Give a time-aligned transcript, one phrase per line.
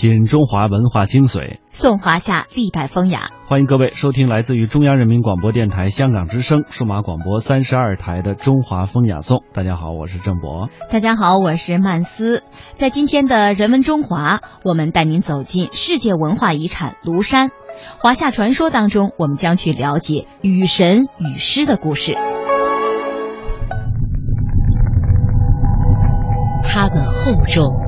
[0.00, 3.30] 品中华文化精髓，颂华夏历代风雅。
[3.48, 9.38] 欢迎各位收听来自于中央人民广播电台香港之声数码广播三十二台的《中华风雅颂》。
[9.52, 10.68] 大家好，我是郑博。
[10.88, 12.44] 大家好，我是曼斯。
[12.74, 17.50] 在今天的人文中华，我们带您走进世界文化遗产庐山。
[17.98, 22.14] 华夏传说当中，我们将去了解雨神雨师的故事。
[26.62, 27.87] 他们厚重。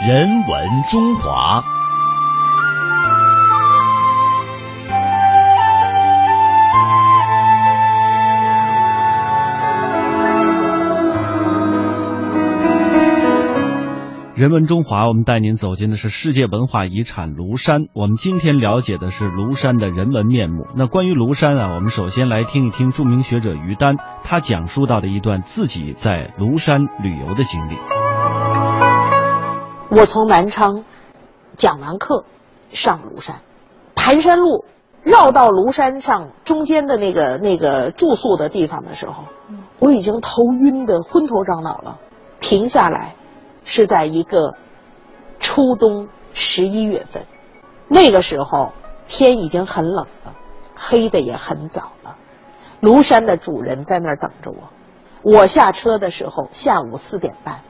[0.00, 1.62] 人文中华，
[14.34, 17.82] 人文中华，我们带您走进的是世界文化遗产庐山。
[17.94, 20.66] 我们今天了解的是庐山的人文面目。
[20.74, 27.76] 那关于庐山啊，我们首先来听一听著名学者于丹他讲述到的一段自己在庐山旅游的经历。
[29.94, 30.84] 我从南昌
[31.58, 32.24] 讲完课，
[32.72, 33.42] 上庐山，
[33.94, 34.64] 盘山路
[35.02, 39.24] 绕到庐山上中间的那个那个住宿的地方的时候，
[39.78, 41.98] 我已经头晕的昏头胀脑了。
[42.40, 43.14] 停下来，
[43.64, 44.54] 是在一个
[45.40, 47.26] 初冬十一月份，
[47.86, 48.72] 那个时候
[49.06, 50.34] 天已经很冷了，
[50.74, 52.16] 黑的也很早了。
[52.80, 54.70] 庐山的主人在那儿等着我，
[55.22, 57.60] 我下车的时候下午四点半，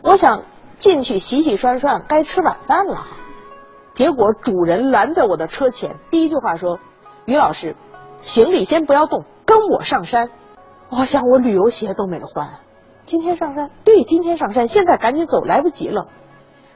[0.00, 0.40] 我想。
[0.78, 3.06] 进去洗洗涮涮，该吃晚饭了。
[3.94, 6.78] 结果主人拦在我的车前，第一句话说
[7.26, 7.74] ：“于老师，
[8.20, 10.30] 行李先不要动，跟我上山。”
[10.90, 12.48] 我想我旅游鞋都没换，
[13.04, 13.70] 今天上山？
[13.84, 16.06] 对，今天上山，现在赶紧走，来不及了。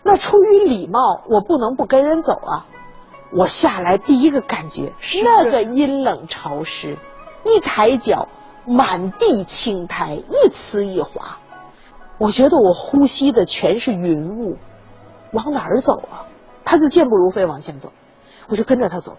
[0.03, 2.67] 那出于礼貌，我不能不跟人走啊。
[3.33, 4.93] 我下来第一个感觉，
[5.25, 6.99] 那个阴冷潮湿，
[7.45, 8.29] 一抬脚，
[8.67, 11.39] 满地青苔，一呲一滑。
[12.19, 14.56] 我觉得我呼吸的全是云雾，
[15.33, 16.27] 往哪儿走啊？
[16.65, 17.93] 他就健步如飞往前走，
[18.49, 19.17] 我就跟着他走，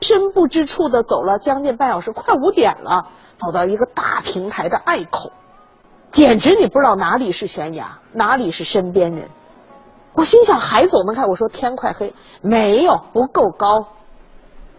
[0.00, 5.30] 偏不知处的走了将近半小时，快五点了，走到一个大平台的隘口，
[6.10, 9.28] 简直你不知道哪里是悬崖，哪里是身边人。
[10.12, 11.28] 我心想还走能看？
[11.28, 12.12] 我说天快黑，
[12.42, 13.86] 没有不够高，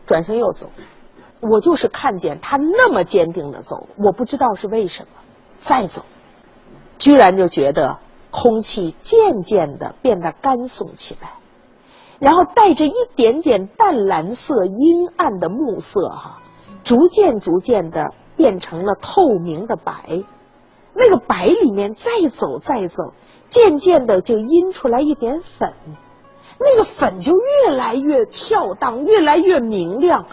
[0.06, 0.70] 转身又走，
[1.40, 5.10] 我就是看见他那么坚定的走，我不知道是为什么，
[5.62, 6.04] 再走。
[6.98, 8.00] 居然就觉得
[8.32, 11.34] 空气渐渐的变得干松起来，
[12.20, 16.42] 然后带着一点点淡蓝色、阴暗的暮色，哈，
[16.84, 20.24] 逐渐逐渐的变成了透明的白。
[20.94, 23.14] 那个白里面再走再走，
[23.50, 25.74] 渐渐的就阴出来一点粉，
[26.60, 30.26] 那个粉就越来越跳荡，越来越明亮，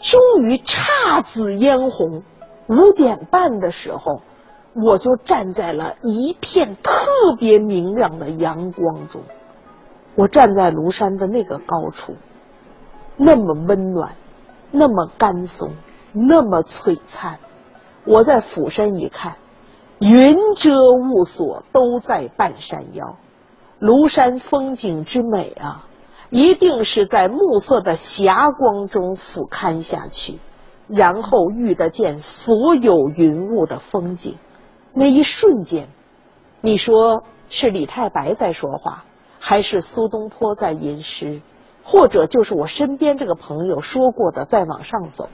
[0.00, 2.22] 终于姹紫嫣红。
[2.68, 4.20] 五点半的时候。
[4.74, 9.22] 我就站在了一片特别明亮的阳光中，
[10.16, 12.14] 我站在庐山的那个高处，
[13.16, 14.16] 那么温暖，
[14.72, 15.70] 那么干松，
[16.12, 17.38] 那么璀璨。
[18.04, 19.36] 我在俯身一看，
[20.00, 23.16] 云遮雾锁，都在半山腰。
[23.80, 25.86] 庐山风景之美啊，
[26.30, 30.40] 一定是在暮色的霞光中俯瞰下去，
[30.88, 34.36] 然后遇得见所有云雾的风景。
[34.94, 35.88] 那一瞬间，
[36.60, 39.04] 你说是李太白在说话，
[39.38, 41.42] 还是苏东坡在吟诗，
[41.82, 45.28] 或者就是我身边这个朋友说过的“再往上走”，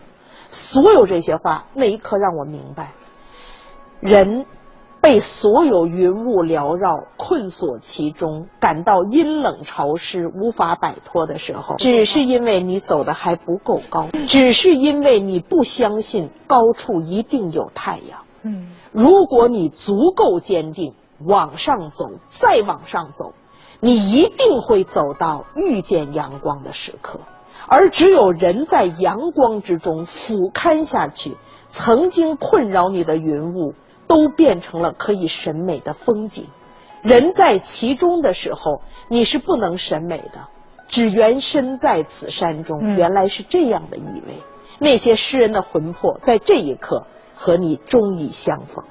[0.51, 2.95] 所有这些话，那一刻让我明白，
[4.01, 4.47] 人。
[5.03, 18.25] 被所有云雾缭绕、困锁其中，感到阴冷潮湿、无法摆脱的时候，只是因为你走的还不够高，只是因为你不相信高处一定有太阳。
[18.43, 20.95] 嗯，如果你足够坚定，
[21.25, 23.33] 往上走，再往上走，
[23.81, 27.21] 你一定会走到遇见阳光的时刻。
[27.69, 31.37] 而只有人在阳光之中俯瞰下去，
[31.69, 33.75] 曾经困扰你的云雾。
[34.07, 36.49] 都变成了可以审美的风景，
[37.01, 40.49] 人在其中的时候，你是不能审美的，
[40.89, 42.97] 只缘身在此山中。
[42.97, 44.43] 原来是这样的意味，
[44.81, 47.07] 那些诗人的魂魄在这一刻
[47.43, 48.85] 和你终已相逢。